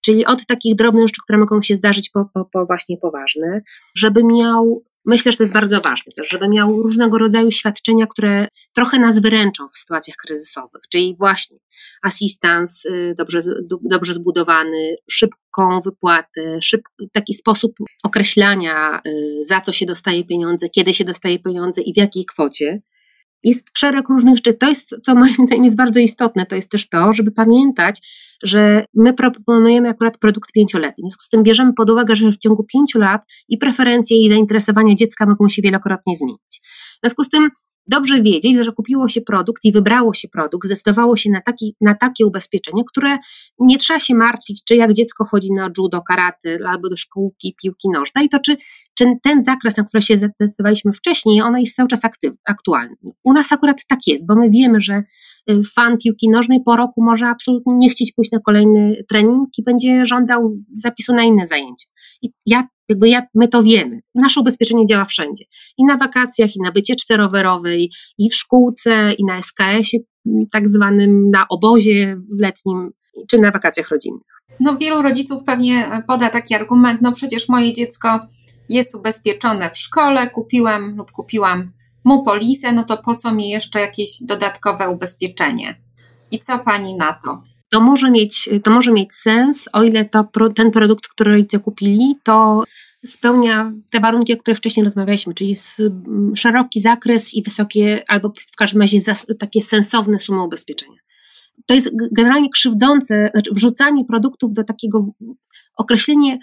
czyli 0.00 0.26
od 0.26 0.46
takich 0.46 0.74
drobnych 0.74 1.08
rzeczy, 1.08 1.20
które 1.24 1.38
mogą 1.38 1.62
się 1.62 1.74
zdarzyć 1.74 2.10
po, 2.10 2.24
po, 2.34 2.44
po 2.44 2.66
właśnie 2.66 2.96
poważne, 2.96 3.62
żeby 3.96 4.24
miał 4.24 4.84
Myślę, 5.04 5.32
że 5.32 5.38
to 5.38 5.42
jest 5.42 5.52
bardzo 5.52 5.80
ważne 5.80 6.12
też, 6.16 6.28
żeby 6.28 6.48
miał 6.48 6.82
różnego 6.82 7.18
rodzaju 7.18 7.50
świadczenia, 7.50 8.06
które 8.06 8.48
trochę 8.74 8.98
nas 8.98 9.18
wyręczą 9.18 9.68
w 9.68 9.78
sytuacjach 9.78 10.16
kryzysowych, 10.16 10.82
czyli 10.92 11.16
właśnie 11.18 11.58
asystans 12.02 12.84
y, 12.84 13.14
dobrze, 13.18 13.40
dobrze 13.82 14.14
zbudowany, 14.14 14.96
szybką 15.10 15.80
wypłatę, 15.84 16.58
taki 17.12 17.34
sposób 17.34 17.72
określania, 18.02 19.00
y, 19.06 19.10
za 19.48 19.60
co 19.60 19.72
się 19.72 19.86
dostaje 19.86 20.24
pieniądze, 20.24 20.68
kiedy 20.68 20.94
się 20.94 21.04
dostaje 21.04 21.38
pieniądze 21.38 21.82
i 21.82 21.94
w 21.94 21.96
jakiej 21.96 22.24
kwocie. 22.24 22.82
Jest 23.42 23.66
szereg 23.78 24.08
różnych 24.08 24.36
rzeczy. 24.36 24.54
To 24.54 24.68
jest, 24.68 24.94
co 25.04 25.14
moim 25.14 25.34
zdaniem 25.46 25.64
jest 25.64 25.76
bardzo 25.76 26.00
istotne, 26.00 26.46
to 26.46 26.56
jest 26.56 26.70
też 26.70 26.88
to, 26.88 27.14
żeby 27.14 27.32
pamiętać, 27.32 28.00
że 28.42 28.84
my 28.94 29.14
proponujemy 29.14 29.88
akurat 29.88 30.18
produkt 30.18 30.52
pięcioletni. 30.52 31.02
W 31.02 31.04
związku 31.04 31.24
z 31.24 31.28
tym 31.28 31.42
bierzemy 31.42 31.72
pod 31.72 31.90
uwagę, 31.90 32.16
że 32.16 32.32
w 32.32 32.38
ciągu 32.38 32.64
pięciu 32.64 32.98
lat 32.98 33.22
i 33.48 33.58
preferencje 33.58 34.24
i 34.24 34.28
zainteresowania 34.28 34.94
dziecka 34.94 35.26
mogą 35.26 35.48
się 35.48 35.62
wielokrotnie 35.62 36.16
zmienić. 36.16 36.60
W 36.96 37.00
związku 37.02 37.24
z 37.24 37.28
tym 37.28 37.48
dobrze 37.86 38.22
wiedzieć, 38.22 38.64
że 38.64 38.72
kupiło 38.72 39.08
się 39.08 39.20
produkt 39.20 39.64
i 39.64 39.72
wybrało 39.72 40.14
się 40.14 40.28
produkt, 40.28 40.66
zdecydowało 40.66 41.16
się 41.16 41.30
na, 41.30 41.40
taki, 41.40 41.76
na 41.80 41.94
takie 41.94 42.26
ubezpieczenie, 42.26 42.82
które 42.88 43.18
nie 43.58 43.78
trzeba 43.78 44.00
się 44.00 44.14
martwić, 44.14 44.64
czy 44.64 44.76
jak 44.76 44.92
dziecko 44.92 45.24
chodzi 45.24 45.52
na 45.52 45.70
judo, 45.78 46.02
karaty 46.02 46.58
albo 46.66 46.88
do 46.88 46.96
szkółki, 46.96 47.54
piłki 47.62 47.88
nożnej, 47.88 48.28
to 48.28 48.38
czy, 48.40 48.56
czy 49.00 49.18
ten 49.22 49.44
zakres, 49.44 49.76
na 49.76 49.84
który 49.84 50.02
się 50.02 50.18
zdecydowaliśmy 50.18 50.92
wcześniej, 50.92 51.42
on 51.42 51.58
jest 51.58 51.76
cały 51.76 51.88
czas 51.88 52.04
aktyw, 52.04 52.34
aktualny. 52.44 52.96
U 53.24 53.32
nas 53.32 53.52
akurat 53.52 53.86
tak 53.88 53.98
jest, 54.06 54.26
bo 54.26 54.36
my 54.36 54.50
wiemy, 54.50 54.80
że 54.80 55.02
y, 55.50 55.62
fan 55.74 55.98
piłki 55.98 56.28
nożnej 56.30 56.60
po 56.64 56.76
roku 56.76 57.04
może 57.04 57.26
absolutnie 57.26 57.74
nie 57.74 57.90
chcieć 57.90 58.12
pójść 58.12 58.32
na 58.32 58.40
kolejny 58.40 59.04
trening 59.08 59.48
i 59.58 59.62
będzie 59.62 60.06
żądał 60.06 60.56
zapisu 60.76 61.14
na 61.14 61.22
inne 61.22 61.46
zajęcie. 61.46 61.86
I 62.22 62.32
ja, 62.46 62.68
jakby 62.88 63.08
ja, 63.08 63.22
my 63.34 63.48
to 63.48 63.62
wiemy. 63.62 64.00
Nasze 64.14 64.40
ubezpieczenie 64.40 64.86
działa 64.86 65.04
wszędzie. 65.04 65.44
I 65.78 65.84
na 65.84 65.96
wakacjach, 65.96 66.56
i 66.56 66.60
na 66.64 66.72
wycieczce 66.72 67.16
rowerowej, 67.16 67.90
i 68.18 68.30
w 68.30 68.34
szkółce, 68.34 69.12
i 69.18 69.24
na 69.24 69.42
SKS-ie, 69.42 70.02
tak 70.52 70.68
zwanym, 70.68 71.30
na 71.30 71.46
obozie 71.48 72.20
letnim, 72.38 72.90
czy 73.30 73.38
na 73.38 73.50
wakacjach 73.50 73.88
rodzinnych. 73.88 74.42
No 74.60 74.76
wielu 74.76 75.02
rodziców 75.02 75.44
pewnie 75.44 76.02
poda 76.06 76.30
taki 76.30 76.54
argument, 76.54 77.02
no 77.02 77.12
przecież 77.12 77.48
moje 77.48 77.72
dziecko 77.72 78.20
jest 78.74 78.94
ubezpieczone 78.94 79.70
w 79.70 79.78
szkole, 79.78 80.30
kupiłem 80.30 80.96
lub 80.96 81.10
kupiłam 81.10 81.72
mu 82.04 82.24
polisę, 82.24 82.72
no 82.72 82.84
to 82.84 82.96
po 82.96 83.14
co 83.14 83.34
mi 83.34 83.48
jeszcze 83.48 83.80
jakieś 83.80 84.22
dodatkowe 84.22 84.88
ubezpieczenie? 84.88 85.74
I 86.30 86.38
co 86.38 86.58
pani 86.58 86.94
na 86.94 87.12
to? 87.12 87.42
to 87.70 87.80
może 87.80 88.10
mieć, 88.10 88.48
to 88.64 88.70
może 88.70 88.92
mieć 88.92 89.14
sens, 89.14 89.68
o 89.72 89.82
ile 89.82 90.04
to, 90.04 90.28
ten 90.54 90.70
produkt, 90.70 91.08
który 91.08 91.30
rodzice 91.30 91.58
kupili, 91.58 92.16
to 92.22 92.64
spełnia 93.04 93.72
te 93.90 94.00
warunki, 94.00 94.34
o 94.34 94.36
których 94.36 94.58
wcześniej 94.58 94.84
rozmawialiśmy, 94.84 95.34
czyli 95.34 95.56
szeroki 96.34 96.80
zakres 96.80 97.34
i 97.34 97.42
wysokie, 97.42 98.04
albo 98.08 98.32
w 98.52 98.56
każdym 98.56 98.80
razie 98.80 98.98
takie 99.38 99.62
sensowne 99.62 100.18
sumy 100.18 100.42
ubezpieczenia. 100.42 100.98
To 101.66 101.74
jest 101.74 101.90
generalnie 102.12 102.50
krzywdzące, 102.50 103.30
znaczy 103.32 103.50
wrzucanie 103.54 104.04
produktów 104.04 104.52
do 104.52 104.64
takiego 104.64 105.06
określenie 105.76 106.38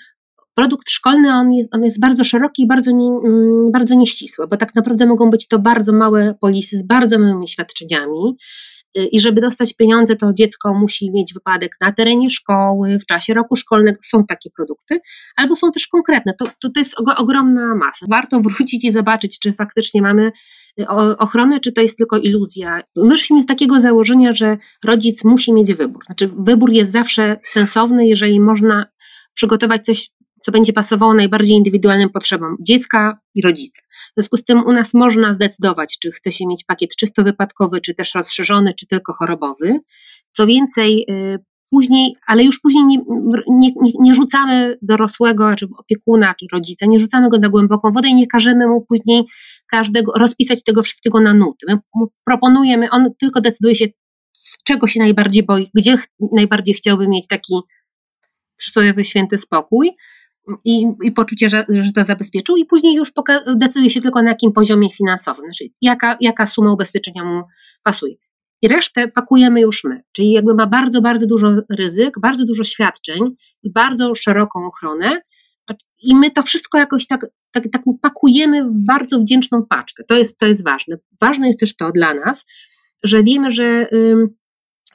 produkt 0.58 0.90
szkolny, 0.90 1.34
on 1.34 1.54
jest, 1.54 1.76
on 1.76 1.84
jest 1.84 2.00
bardzo 2.00 2.24
szeroki 2.24 2.64
i 2.64 2.68
bardzo, 2.68 2.92
nie, 2.92 3.08
mm, 3.08 3.72
bardzo 3.72 3.96
nieścisły, 3.96 4.48
bo 4.48 4.58
tak 4.58 4.76
naprawdę 4.76 5.06
mogą 5.06 5.30
być 5.30 5.48
to 5.48 5.60
bardzo 5.60 5.94
małe 5.94 6.36
polisy 6.42 6.78
z 6.78 6.88
bardzo 6.88 7.20
małymi 7.20 7.48
świadczeniami, 7.48 8.38
Y, 8.98 9.06
i 9.06 9.20
żeby 9.20 9.42
dostać 9.42 9.74
pieniądze, 9.74 10.16
to 10.16 10.34
dziecko 10.34 10.74
musi 10.74 11.12
mieć 11.12 11.34
wypadek 11.34 11.72
na 11.82 11.92
terenie 11.92 12.30
szkoły, 12.30 13.00
w 13.00 13.06
czasie 13.06 13.34
roku 13.34 13.56
szkolnego. 13.56 13.98
Są 14.04 14.26
takie 14.26 14.50
produkty, 14.50 15.00
albo 15.36 15.56
są 15.56 15.72
też 15.72 15.88
konkretne. 15.88 16.34
To, 16.40 16.46
to, 16.46 16.70
to 16.70 16.80
jest 16.80 16.96
ogromna 17.18 17.76
masa. 17.76 18.06
Warto 18.10 18.40
wrócić 18.42 18.86
i 18.86 18.92
zobaczyć, 18.92 19.40
czy 19.40 19.54
faktycznie 19.54 20.02
mamy 20.02 20.32
y, 20.80 20.88
ochronę, 21.18 21.60
czy 21.60 21.72
to 21.72 21.82
jest 21.82 21.98
tylko 21.98 22.18
iluzja. 22.18 22.82
Wyszliśmy 22.96 23.42
z 23.42 23.46
takiego 23.46 23.80
założenia, 23.80 24.34
że 24.34 24.58
rodzic 24.86 25.24
musi 25.24 25.54
mieć 25.54 25.74
wybór. 25.74 26.04
Znaczy, 26.06 26.32
wybór 26.38 26.72
jest 26.72 26.92
zawsze 26.92 27.40
sensowny, 27.44 28.08
jeżeli 28.08 28.40
można 28.40 28.86
przygotować 29.34 29.86
coś 29.86 30.10
co 30.48 30.52
będzie 30.52 30.74
pasowało 30.74 31.14
najbardziej 31.14 31.58
indywidualnym 31.58 32.10
potrzebom 32.10 32.58
dziecka 32.62 33.20
i 33.36 33.42
rodzica. 33.42 33.82
W 33.82 34.14
związku 34.16 34.38
z 34.38 34.44
tym 34.44 34.64
u 34.66 34.72
nas 34.72 34.94
można 34.94 35.34
zdecydować, 35.34 36.00
czy 36.00 36.12
chce 36.12 36.32
się 36.32 36.48
mieć 36.48 36.64
pakiet 36.64 36.96
czysto 36.96 37.24
wypadkowy, 37.24 37.82
czy 37.82 37.94
też 37.94 38.16
rozszerzony, 38.16 38.74
czy 38.74 38.88
tylko 38.88 39.14
chorobowy. 39.14 39.80
Co 40.32 40.48
więcej, 40.48 41.06
y, 41.10 41.40
później, 41.72 42.16
ale 42.28 42.44
już 42.44 42.60
później 42.60 42.84
nie, 42.86 42.98
nie, 43.48 43.72
nie, 44.00 44.14
rzucamy 44.14 44.78
dorosłego, 44.82 45.56
czy 45.56 45.68
opiekuna, 45.78 46.36
czy 46.40 46.46
rodzica, 46.54 46.86
nie 46.86 47.00
rzucamy 47.00 47.30
go 47.30 47.40
na 47.40 47.50
głęboką 47.50 47.92
wodę 47.92 48.08
i 48.08 48.16
nie 48.16 48.28
każemy 48.28 48.68
mu 48.68 48.82
później 48.82 49.24
każdego 49.70 50.12
rozpisać 50.12 50.64
tego 50.64 50.84
wszystkiego 50.84 51.22
na 51.22 51.34
nuty. 51.34 51.66
My 51.70 51.78
proponujemy, 52.26 52.90
on 52.90 53.10
tylko 53.20 53.42
decyduje 53.42 53.76
się, 53.76 53.86
czego 54.64 54.88
się 54.88 55.00
najbardziej 55.00 55.44
boi, 55.44 55.70
gdzie 55.74 55.98
najbardziej 56.34 56.76
chciałby 56.76 57.08
mieć 57.08 57.28
taki 57.28 57.54
przysłowiowy 58.58 59.06
święty 59.06 59.38
spokój, 59.38 59.92
i, 60.66 60.88
i 61.04 61.12
poczucie, 61.12 61.50
że, 61.50 61.66
że 61.70 61.92
to 61.92 62.04
zabezpieczył, 62.04 62.58
i 62.58 62.66
później 62.66 62.96
już 62.96 63.12
decyduje 63.56 63.90
się 63.90 64.02
tylko 64.02 64.22
na 64.22 64.30
jakim 64.30 64.52
poziomie 64.52 64.90
finansowym, 64.90 65.46
znaczy 65.46 65.66
jaka, 65.82 66.18
jaka 66.22 66.46
suma 66.46 66.74
ubezpieczenia 66.74 67.24
mu 67.24 67.44
pasuje. 67.84 68.16
I 68.62 68.68
resztę 68.68 69.08
pakujemy 69.08 69.62
już 69.62 69.84
my, 69.84 70.04
czyli 70.12 70.32
jakby 70.32 70.54
ma 70.54 70.68
bardzo, 70.68 71.02
bardzo 71.02 71.28
dużo 71.28 71.48
ryzyk, 71.70 72.20
bardzo 72.22 72.46
dużo 72.46 72.64
świadczeń 72.64 73.36
i 73.64 73.72
bardzo 73.72 74.16
szeroką 74.16 74.66
ochronę, 74.66 75.22
i 76.04 76.16
my 76.16 76.32
to 76.32 76.42
wszystko 76.42 76.78
jakoś 76.78 77.08
tak, 77.08 77.26
tak, 77.52 77.64
tak 77.72 77.82
pakujemy 78.02 78.64
w 78.64 78.74
bardzo 78.74 79.20
wdzięczną 79.20 79.66
paczkę. 79.70 80.04
To 80.04 80.16
jest, 80.16 80.38
to 80.38 80.46
jest 80.46 80.64
ważne. 80.64 80.98
Ważne 81.22 81.48
jest 81.48 81.60
też 81.60 81.76
to 81.76 81.92
dla 81.92 82.14
nas, 82.14 82.46
że 83.04 83.24
wiemy, 83.24 83.52
że 83.52 83.88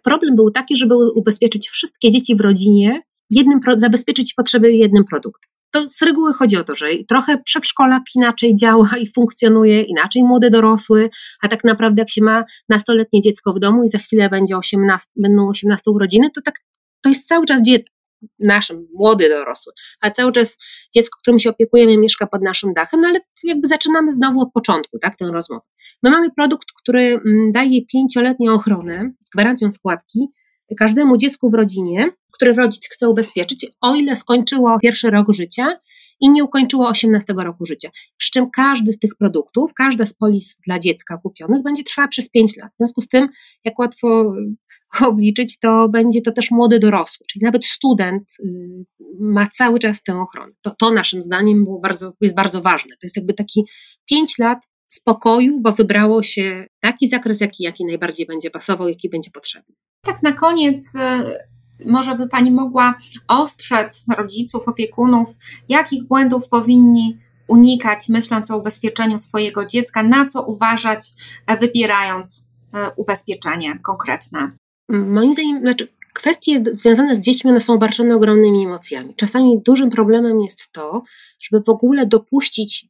problem 0.03 0.37
był 0.37 0.51
taki, 0.51 0.77
żeby 0.77 0.95
ubezpieczyć 1.17 1.69
wszystkie 1.69 2.11
dzieci 2.11 2.37
w 2.37 2.41
rodzinie 2.41 3.03
jednym, 3.33 3.61
zabezpieczyć 3.77 4.35
potrzeby 4.35 4.73
jednym 4.73 5.05
produktem. 5.05 5.51
To 5.71 5.91
z 5.91 6.03
reguły 6.03 6.33
chodzi 6.33 6.57
o 6.57 6.65
to, 6.65 6.77
że 6.77 6.87
trochę 7.09 7.39
przedszkolak 7.39 8.03
inaczej 8.15 8.57
działa 8.57 8.91
i 9.01 9.13
funkcjonuje, 9.13 9.83
inaczej 9.83 10.23
młody 10.25 10.51
dorosły, 10.51 11.11
a 11.43 11.49
tak 11.49 11.65
naprawdę 11.65 12.03
jak 12.03 12.11
się 12.11 12.25
ma 12.25 12.45
nastoletnie 12.69 13.21
dziecko 13.21 13.53
w 13.53 13.59
domu 13.59 13.85
i 13.85 13.89
za 13.89 13.99
chwilę 13.99 14.29
będzie 14.29 14.57
18, 14.57 15.09
będą 15.17 15.49
18 15.49 15.91
urodziny, 15.91 16.31
to 16.35 16.43
tak 16.43 16.55
to 17.03 17.09
jest 17.09 17.29
cały 17.29 17.47
czas 17.47 17.63
dziecko, 17.63 17.93
naszym, 18.39 18.89
młody 18.95 19.29
dorosły, 19.29 19.73
a 20.01 20.11
cały 20.11 20.33
czas 20.33 20.59
dziecko, 20.95 21.19
którym 21.23 21.39
się 21.39 21.51
opiekujemy, 21.51 21.99
mieszka 21.99 22.27
pod 22.27 22.43
naszym 22.43 22.73
dachem, 22.75 23.01
no 23.01 23.09
ale 23.09 23.21
jakby 23.45 23.69
zaczynamy 23.69 24.15
znowu 24.15 24.41
od 24.41 24.53
początku, 24.53 24.99
tak, 24.99 25.17
tę 25.17 25.25
rozmowę. 25.33 25.63
My 26.03 26.11
mamy 26.11 26.31
produkt, 26.31 26.69
który 26.83 27.05
mm, 27.05 27.53
daje 27.53 27.87
pięcioletnią 27.87 28.53
ochronę 28.53 29.13
z 29.21 29.31
gwarancją 29.31 29.71
składki 29.71 30.29
każdemu 30.75 31.17
dziecku 31.17 31.51
w 31.51 31.55
rodzinie, 31.55 32.11
który 32.33 32.55
rodzic 32.55 32.89
chce 32.89 33.09
ubezpieczyć, 33.09 33.67
o 33.81 33.95
ile 33.95 34.17
skończyło 34.17 34.79
pierwszy 34.79 35.11
rok 35.11 35.33
życia 35.33 35.77
i 36.21 36.31
nie 36.31 36.45
ukończyło 36.45 36.89
18 36.89 37.35
roku 37.37 37.67
życia. 37.67 37.91
Przy 38.17 38.31
czym 38.31 38.51
każdy 38.51 38.93
z 38.93 38.99
tych 38.99 39.17
produktów, 39.17 39.75
każda 39.75 40.07
z 40.07 40.15
polis 40.15 40.57
dla 40.67 40.79
dziecka 40.79 41.17
kupionych 41.17 41.63
będzie 41.63 41.85
trwała 41.85 42.09
przez 42.09 42.31
5 42.31 42.57
lat. 42.57 42.73
W 42.73 42.77
związku 42.77 43.01
z 43.01 43.09
tym, 43.09 43.29
jak 43.65 43.79
łatwo 43.79 44.33
obliczyć, 45.09 45.59
to 45.59 45.89
będzie 45.89 46.23
to 46.23 46.33
też 46.33 46.51
młody 46.51 46.79
dorosły, 46.79 47.27
czyli 47.31 47.45
nawet 47.45 47.67
student 47.67 48.23
y, 48.41 48.85
ma 49.21 49.47
cały 49.47 49.79
czas 49.79 50.03
tę 50.03 50.21
ochronę. 50.21 50.53
To, 50.63 50.71
to 50.71 50.91
naszym 50.91 51.23
zdaniem 51.23 51.65
było 51.65 51.81
bardzo, 51.81 52.13
jest 52.21 52.35
bardzo 52.35 52.63
ważne. 52.63 52.91
To 52.91 53.07
jest 53.07 53.17
jakby 53.17 53.35
taki 53.35 53.65
5 54.11 54.39
lat 54.39 54.59
spokoju, 54.95 55.61
bo 55.61 55.73
wybrało 55.73 56.23
się 56.23 56.67
taki 56.81 57.09
zakres, 57.09 57.41
jaki, 57.41 57.63
jaki 57.63 57.85
najbardziej 57.85 58.27
będzie 58.27 58.51
pasował, 58.51 58.89
jaki 58.89 59.09
będzie 59.09 59.31
potrzebny. 59.31 59.75
Tak 60.05 60.23
na 60.23 60.33
koniec 60.33 60.95
y, 60.95 61.89
może 61.91 62.15
by 62.15 62.29
Pani 62.29 62.51
mogła 62.51 62.95
ostrzec 63.29 64.05
rodziców, 64.17 64.69
opiekunów, 64.69 65.29
jakich 65.69 66.05
błędów 66.09 66.49
powinni 66.49 67.19
unikać, 67.49 68.09
myśląc 68.09 68.51
o 68.51 68.59
ubezpieczeniu 68.59 69.19
swojego 69.19 69.67
dziecka, 69.67 70.03
na 70.03 70.27
co 70.27 70.43
uważać, 70.43 71.05
e, 71.47 71.57
wybierając 71.57 72.49
e, 72.75 72.91
ubezpieczenie 72.97 73.79
konkretne? 73.83 74.51
Moim 74.89 75.33
zdaniem, 75.33 75.61
znaczy 75.61 75.89
kwestie 76.15 76.65
związane 76.73 77.17
z 77.17 77.21
dziećmi 77.21 77.51
one 77.51 77.61
są 77.61 77.73
obarczone 77.73 78.17
ogromnymi 78.17 78.65
emocjami. 78.65 79.15
Czasami 79.15 79.63
dużym 79.63 79.91
problemem 79.91 80.41
jest 80.41 80.73
to, 80.73 81.03
żeby 81.41 81.65
w 81.65 81.69
ogóle 81.69 82.07
dopuścić 82.07 82.89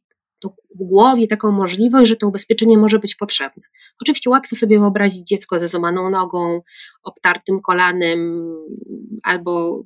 w 0.49 0.83
głowie 0.83 1.27
taką 1.27 1.51
możliwość, 1.51 2.09
że 2.09 2.15
to 2.15 2.27
ubezpieczenie 2.27 2.77
może 2.77 2.99
być 2.99 3.15
potrzebne. 3.15 3.63
Oczywiście 4.01 4.29
łatwo 4.29 4.55
sobie 4.55 4.79
wyobrazić 4.79 5.27
dziecko 5.27 5.59
ze 5.59 5.67
złamaną 5.67 6.09
nogą, 6.09 6.61
obtartym 7.03 7.61
kolanem 7.61 8.51
albo 9.23 9.83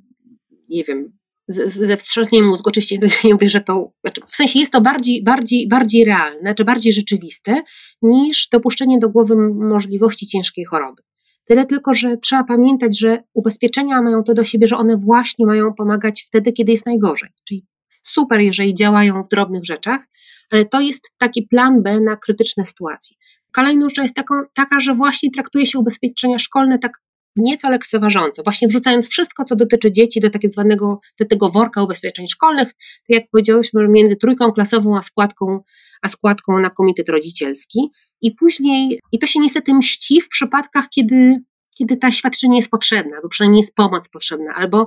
nie 0.68 0.84
wiem, 0.84 1.18
ze 1.48 1.96
wstrząsnieniem 1.96 2.48
mózgu. 2.48 2.70
Oczywiście 2.70 2.98
nie 3.24 3.32
mówię, 3.34 3.48
że 3.48 3.60
to, 3.60 3.92
znaczy 4.00 4.20
w 4.26 4.36
sensie 4.36 4.58
jest 4.58 4.72
to 4.72 4.80
bardziej, 4.80 5.24
bardziej, 5.24 5.68
bardziej 5.68 6.04
realne, 6.04 6.54
czy 6.54 6.64
bardziej 6.64 6.92
rzeczywiste 6.92 7.62
niż 8.02 8.48
dopuszczenie 8.48 8.98
do 8.98 9.08
głowy 9.08 9.36
możliwości 9.54 10.26
ciężkiej 10.26 10.64
choroby. 10.64 11.02
Tyle 11.44 11.66
tylko, 11.66 11.94
że 11.94 12.16
trzeba 12.16 12.44
pamiętać, 12.44 12.98
że 12.98 13.22
ubezpieczenia 13.34 14.02
mają 14.02 14.24
to 14.24 14.34
do 14.34 14.44
siebie, 14.44 14.68
że 14.68 14.76
one 14.76 14.96
właśnie 14.96 15.46
mają 15.46 15.74
pomagać 15.74 16.24
wtedy, 16.28 16.52
kiedy 16.52 16.72
jest 16.72 16.86
najgorzej. 16.86 17.28
Czyli 17.48 17.66
super, 18.02 18.40
jeżeli 18.40 18.74
działają 18.74 19.22
w 19.22 19.28
drobnych 19.28 19.64
rzeczach, 19.64 20.00
to 20.70 20.80
jest 20.80 21.10
taki 21.18 21.42
plan 21.50 21.82
B 21.82 22.00
na 22.00 22.16
krytyczne 22.16 22.66
sytuacje. 22.66 23.16
Kolejną 23.52 23.88
rzeczą 23.88 24.02
jest 24.02 24.14
taką, 24.14 24.34
taka, 24.54 24.80
że 24.80 24.94
właśnie 24.94 25.30
traktuje 25.30 25.66
się 25.66 25.78
ubezpieczenia 25.78 26.38
szkolne 26.38 26.78
tak 26.78 26.92
nieco 27.36 27.70
lekceważąco, 27.70 28.42
właśnie 28.42 28.68
wrzucając 28.68 29.08
wszystko, 29.08 29.44
co 29.44 29.56
dotyczy 29.56 29.92
dzieci 29.92 30.20
do 30.20 30.30
tak 30.30 30.42
zwanego, 30.44 31.00
do 31.18 31.26
tego 31.26 31.50
worka 31.50 31.82
ubezpieczeń 31.82 32.28
szkolnych, 32.28 32.68
tak 32.68 33.08
jak 33.08 33.24
powiedziałyśmy, 33.30 33.88
między 33.88 34.16
trójką 34.16 34.52
klasową 34.52 34.96
a 34.96 35.02
składką, 35.02 35.60
a 36.02 36.08
składką 36.08 36.58
na 36.58 36.70
komitet 36.70 37.08
rodzicielski 37.08 37.80
i 38.22 38.34
później, 38.34 39.00
i 39.12 39.18
to 39.18 39.26
się 39.26 39.40
niestety 39.40 39.74
mści 39.74 40.20
w 40.20 40.28
przypadkach, 40.28 40.88
kiedy 40.90 41.42
kiedy 41.78 41.96
ta 41.96 42.12
świadczenie 42.12 42.56
jest 42.56 42.70
potrzebna, 42.70 43.16
albo 43.16 43.28
przynajmniej 43.28 43.58
jest 43.58 43.74
pomoc 43.74 44.08
potrzebna, 44.08 44.54
albo 44.54 44.86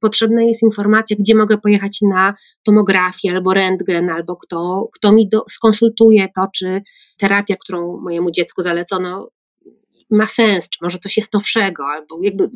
potrzebna 0.00 0.42
jest 0.42 0.62
informacja, 0.62 1.16
gdzie 1.20 1.34
mogę 1.34 1.58
pojechać 1.58 1.98
na 2.02 2.34
tomografię, 2.62 3.30
albo 3.30 3.54
rentgen, 3.54 4.10
albo 4.10 4.36
kto, 4.36 4.88
kto 4.92 5.12
mi 5.12 5.28
do, 5.28 5.44
skonsultuje 5.48 6.28
to, 6.36 6.46
czy 6.54 6.82
terapia, 7.18 7.54
którą 7.60 8.00
mojemu 8.00 8.30
dziecku 8.30 8.62
zalecono, 8.62 9.30
ma 10.10 10.26
sens, 10.26 10.68
czy 10.68 10.78
może 10.82 10.98
coś 10.98 11.16
jest 11.16 11.32
nowszego, 11.32 11.86
albo 11.86 12.18
jakby 12.22 12.50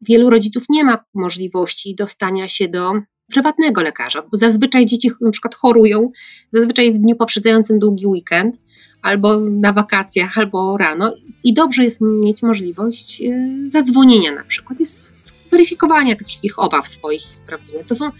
wielu 0.00 0.30
rodziców 0.30 0.64
nie 0.68 0.84
ma 0.84 1.04
możliwości 1.14 1.94
dostania 1.94 2.48
się 2.48 2.68
do 2.68 2.92
prywatnego 3.32 3.82
lekarza, 3.82 4.22
bo 4.30 4.36
zazwyczaj 4.36 4.86
dzieci 4.86 5.10
na 5.20 5.30
przykład 5.30 5.54
chorują, 5.54 6.10
zazwyczaj 6.50 6.92
w 6.92 6.98
dniu 6.98 7.16
poprzedzającym 7.16 7.78
długi 7.78 8.06
weekend, 8.06 8.60
albo 9.02 9.40
na 9.40 9.72
wakacjach, 9.72 10.38
albo 10.38 10.76
rano 10.76 11.14
i 11.44 11.54
dobrze 11.54 11.84
jest 11.84 12.00
mieć 12.00 12.42
możliwość 12.42 13.22
y, 13.22 13.70
zadzwonienia 13.70 14.32
na 14.32 14.44
przykład 14.44 14.80
i 14.80 14.84
zweryfikowania 14.84 16.16
tych 16.16 16.26
wszystkich 16.26 16.58
obaw 16.58 16.88
swoich 16.88 17.30
i 17.30 17.34
sprawdzenia. 17.34 17.84
To 17.84 17.94
są, 17.94 18.10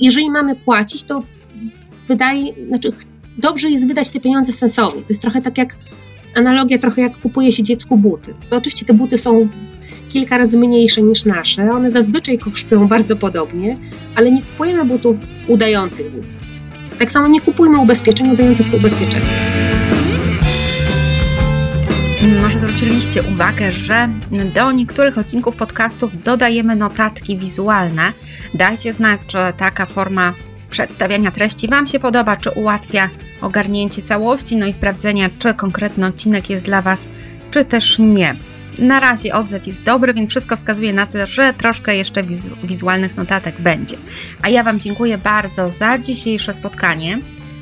jeżeli 0.00 0.30
mamy 0.30 0.56
płacić, 0.56 1.04
to 1.04 1.22
wydaje, 2.08 2.44
znaczy 2.68 2.92
dobrze 3.38 3.70
jest 3.70 3.86
wydać 3.86 4.10
te 4.10 4.20
pieniądze 4.20 4.52
sensownie. 4.52 5.02
To 5.02 5.08
jest 5.08 5.22
trochę 5.22 5.42
tak 5.42 5.58
jak 5.58 5.76
analogia, 6.34 6.78
trochę 6.78 7.02
jak 7.02 7.20
kupuje 7.20 7.52
się 7.52 7.62
dziecku 7.62 7.96
buty. 7.96 8.34
To 8.50 8.56
oczywiście 8.56 8.86
te 8.86 8.94
buty 8.94 9.18
są 9.18 9.48
kilka 10.08 10.38
razy 10.38 10.58
mniejsze 10.58 11.02
niż 11.02 11.24
nasze, 11.24 11.70
one 11.70 11.90
zazwyczaj 11.90 12.38
kosztują 12.38 12.88
bardzo 12.88 13.16
podobnie, 13.16 13.76
ale 14.14 14.30
nie 14.30 14.42
kupujemy 14.42 14.84
butów 14.84 15.16
udających 15.46 16.10
buty. 16.12 16.36
Tak 16.98 17.10
samo 17.10 17.28
nie 17.28 17.40
kupujmy 17.40 17.78
ubezpieczeń 17.78 18.30
udających 18.30 18.74
ubezpieczenia. 18.74 19.26
Może 22.42 22.58
zwróciliście 22.58 23.22
uwagę, 23.22 23.72
że 23.72 24.08
do 24.54 24.72
niektórych 24.72 25.18
odcinków 25.18 25.56
podcastów 25.56 26.22
dodajemy 26.22 26.76
notatki 26.76 27.38
wizualne. 27.38 28.12
Dajcie 28.54 28.92
znać, 28.92 29.20
czy 29.26 29.38
taka 29.56 29.86
forma 29.86 30.34
przedstawiania 30.70 31.30
treści 31.30 31.68
Wam 31.68 31.86
się 31.86 32.00
podoba, 32.00 32.36
czy 32.36 32.50
ułatwia 32.50 33.10
ogarnięcie 33.40 34.02
całości, 34.02 34.56
no 34.56 34.66
i 34.66 34.72
sprawdzenia, 34.72 35.30
czy 35.38 35.54
konkretny 35.54 36.06
odcinek 36.06 36.50
jest 36.50 36.64
dla 36.64 36.82
Was, 36.82 37.08
czy 37.50 37.64
też 37.64 37.98
nie. 37.98 38.36
Na 38.78 39.00
razie 39.00 39.34
odzew 39.34 39.66
jest 39.66 39.82
dobry, 39.82 40.14
więc 40.14 40.30
wszystko 40.30 40.56
wskazuje 40.56 40.92
na 40.92 41.06
to, 41.06 41.26
że 41.26 41.52
troszkę 41.52 41.96
jeszcze 41.96 42.22
wizu 42.22 42.48
wizualnych 42.64 43.16
notatek 43.16 43.60
będzie. 43.60 43.96
A 44.42 44.48
ja 44.48 44.62
Wam 44.62 44.80
dziękuję 44.80 45.18
bardzo 45.18 45.70
za 45.70 45.98
dzisiejsze 45.98 46.54
spotkanie. 46.54 47.18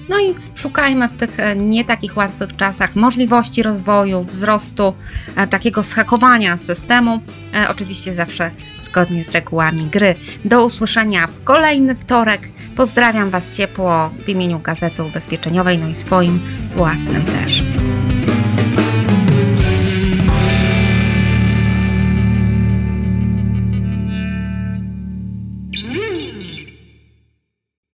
No 0.09 0.21
i 0.21 0.35
szukajmy 0.55 1.09
w 1.09 1.17
tych 1.17 1.41
e, 1.41 1.57
nie 1.57 1.85
takich 1.85 2.17
łatwych 2.17 2.57
czasach 2.57 2.97
możliwości 2.97 3.63
rozwoju, 3.63 4.25
wzrostu, 4.25 4.95
e, 5.37 5.47
takiego 5.47 5.85
schakowania 5.85 6.59
systemu. 6.59 7.21
E, 7.55 7.69
oczywiście 7.69 8.15
zawsze 8.15 8.51
zgodnie 8.83 9.25
z 9.25 9.31
regułami 9.31 9.85
gry. 9.85 10.15
Do 10.45 10.65
usłyszenia 10.65 11.27
w 11.27 11.45
kolejny 11.45 11.95
wtorek. 11.95 12.49
Pozdrawiam 12.77 13.31
Was 13.31 13.57
ciepło 13.57 14.11
w 14.25 14.29
imieniu 14.29 14.61
Gazety 14.61 15.03
Ubezpieczeniowej, 15.03 15.79
no 15.79 15.89
i 15.89 15.95
swoim 15.95 16.41
własnym 16.77 17.25
też. 17.25 17.63